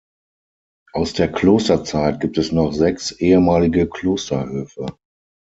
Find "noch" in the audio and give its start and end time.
2.51-2.73